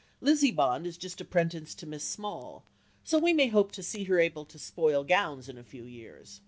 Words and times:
Lizzie 0.19 0.49
Bond 0.49 0.87
is 0.87 0.97
just 0.97 1.21
apprenticed 1.21 1.77
to 1.77 1.85
Miss 1.85 2.03
Small, 2.03 2.63
so 3.03 3.19
we 3.19 3.33
may 3.33 3.49
hope 3.49 3.71
to 3.73 3.83
see 3.83 4.05
her 4.05 4.17
able 4.19 4.45
to 4.45 4.57
spoil 4.57 5.03
gowns 5.03 5.47
in 5.47 5.59
a 5.59 5.63
few 5.63 5.83
years." 5.83 6.39